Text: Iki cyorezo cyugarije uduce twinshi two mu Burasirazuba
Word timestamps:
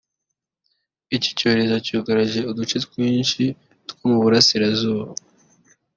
Iki 1.15 1.29
cyorezo 1.39 1.75
cyugarije 1.85 2.39
uduce 2.51 2.75
twinshi 2.85 3.43
two 3.87 4.03
mu 4.09 4.17
Burasirazuba 4.23 5.11